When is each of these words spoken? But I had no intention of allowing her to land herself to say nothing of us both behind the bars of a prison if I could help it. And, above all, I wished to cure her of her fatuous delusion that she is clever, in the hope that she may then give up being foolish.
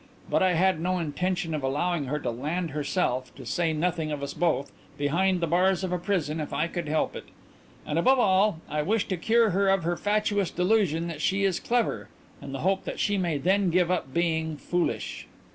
But 0.31 0.41
I 0.41 0.53
had 0.53 0.79
no 0.81 0.97
intention 0.97 1.53
of 1.53 1.61
allowing 1.61 2.05
her 2.05 2.17
to 2.21 2.31
land 2.31 2.71
herself 2.71 3.31
to 3.35 3.45
say 3.45 3.71
nothing 3.71 4.11
of 4.11 4.23
us 4.23 4.33
both 4.33 4.71
behind 4.97 5.41
the 5.41 5.45
bars 5.45 5.83
of 5.83 5.91
a 5.93 5.99
prison 5.99 6.39
if 6.39 6.51
I 6.51 6.67
could 6.67 6.87
help 6.87 7.15
it. 7.15 7.25
And, 7.85 7.99
above 7.99 8.17
all, 8.17 8.57
I 8.67 8.81
wished 8.81 9.09
to 9.09 9.17
cure 9.17 9.51
her 9.51 9.69
of 9.69 9.83
her 9.83 9.95
fatuous 9.95 10.49
delusion 10.49 11.07
that 11.09 11.21
she 11.21 11.43
is 11.43 11.59
clever, 11.59 12.09
in 12.41 12.51
the 12.51 12.61
hope 12.61 12.83
that 12.85 12.99
she 12.99 13.19
may 13.19 13.37
then 13.37 13.69
give 13.69 13.91
up 13.91 14.11
being 14.11 14.57
foolish. 14.57 15.27